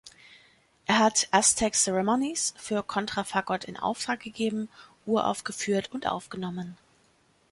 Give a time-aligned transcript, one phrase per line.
[0.87, 4.67] Er hat „Aztec Ceremonies“ für Kontrafagott in Auftrag gegeben,
[5.05, 6.75] uraufgeführt und aufgenommen.